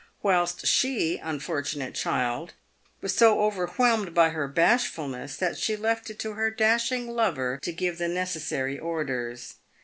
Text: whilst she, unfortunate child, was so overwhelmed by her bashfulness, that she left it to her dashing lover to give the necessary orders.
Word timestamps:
whilst 0.23 0.65
she, 0.65 1.19
unfortunate 1.19 1.93
child, 1.93 2.53
was 3.01 3.13
so 3.15 3.39
overwhelmed 3.43 4.15
by 4.15 4.29
her 4.29 4.47
bashfulness, 4.47 5.37
that 5.37 5.59
she 5.59 5.75
left 5.75 6.09
it 6.09 6.17
to 6.17 6.33
her 6.33 6.49
dashing 6.49 7.07
lover 7.07 7.59
to 7.61 7.71
give 7.71 7.99
the 7.99 8.07
necessary 8.07 8.79
orders. 8.79 9.57